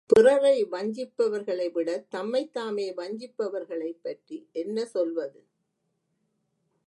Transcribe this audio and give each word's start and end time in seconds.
பிறரை 0.09 0.63
வஞ்சிப்பவர்களைவிடத் 0.65 2.07
தம்மைத்தாமே 2.11 2.87
வஞ்சிப்பவர்களைப் 2.93 4.01
பற்றி 4.01 4.49
என்ன 4.53 4.85
சொல்வது? 4.85 5.39